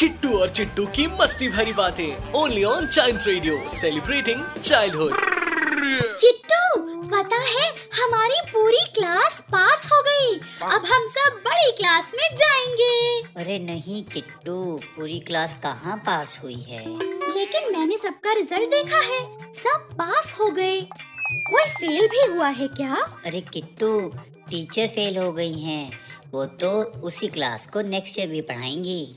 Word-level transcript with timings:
किट्टू 0.00 0.38
और 0.38 0.48
चिट्टू 0.48 0.84
की 0.86 1.06
मस्ती 1.06 1.48
भरी 1.48 1.72
बातें। 1.72 2.32
Only 2.32 2.64
on 2.64 2.86
child 2.86 3.20
radio 3.26 3.56
celebrating 3.80 4.44
childhood 4.64 5.14
Chittu 6.18 6.84
पता 7.10 7.36
है 7.36 7.66
हमारी 7.94 8.40
पूरी 8.50 8.84
क्लास 8.94 9.40
पास 9.52 9.86
हो 9.92 10.02
गई। 10.02 10.34
अब 10.66 10.86
हम 10.86 11.06
सब 11.08 11.40
बड़ी 11.46 11.70
क्लास 11.70 12.12
में 12.14 12.36
जाएँगे। 12.36 13.20
अरे 13.42 13.58
नहीं 13.58 14.02
किट्टू 14.04 14.80
पूरी 14.96 15.20
क्लास 15.20 15.54
कहाँ 15.62 15.96
पास 15.96 16.38
हुई 16.42 16.60
है? 16.62 16.84
लेकिन 17.34 17.72
मैंने 17.78 17.96
सबका 17.96 18.32
रिज़ल्ट 18.32 18.70
देखा 18.70 19.00
है। 19.04 19.52
सब 19.54 19.88
पास 19.92 20.36
हो 20.40 20.50
गए। 20.50 20.80
कोई 21.32 21.64
फेल 21.64 22.08
भी 22.08 22.24
हुआ 22.32 22.48
है 22.48 22.68
क्या? 22.68 23.08
अरे 23.26 23.40
किट्टू 23.40 23.98
टीचर 24.50 24.86
फेल 24.86 25.18
हो 25.18 25.32
गई 25.32 25.60
हैं। 25.60 25.90
वो 26.32 26.44
तो 26.44 26.70
उसी 27.02 27.26
क्लास 27.26 27.66
को 27.66 27.80
नेक्स्ट 27.80 28.18
ईयर 28.18 28.28
भी 28.28 28.40
पढ़ाएँगी। 28.40 29.16